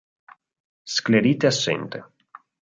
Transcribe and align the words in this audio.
Sclerite 0.93 1.45
assente. 1.51 1.99